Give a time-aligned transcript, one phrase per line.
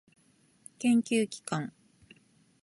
[0.79, 1.73] 研究機関